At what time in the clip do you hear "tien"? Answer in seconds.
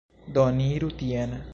1.03-1.41